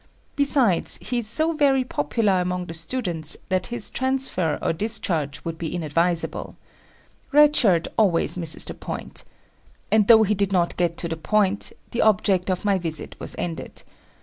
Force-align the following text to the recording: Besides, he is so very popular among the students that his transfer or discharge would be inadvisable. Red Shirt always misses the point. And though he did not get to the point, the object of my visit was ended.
Besides, 0.35 0.97
he 0.99 1.19
is 1.19 1.27
so 1.27 1.53
very 1.53 1.83
popular 1.83 2.41
among 2.41 2.65
the 2.65 2.73
students 2.73 3.37
that 3.49 3.67
his 3.67 3.91
transfer 3.91 4.57
or 4.59 4.73
discharge 4.73 5.45
would 5.45 5.59
be 5.59 5.75
inadvisable. 5.75 6.55
Red 7.31 7.55
Shirt 7.55 7.87
always 7.97 8.35
misses 8.35 8.65
the 8.65 8.73
point. 8.73 9.23
And 9.91 10.07
though 10.07 10.23
he 10.23 10.33
did 10.33 10.51
not 10.51 10.75
get 10.75 10.97
to 10.97 11.07
the 11.07 11.17
point, 11.17 11.71
the 11.91 12.01
object 12.01 12.49
of 12.49 12.65
my 12.65 12.79
visit 12.79 13.15
was 13.19 13.35
ended. 13.37 13.83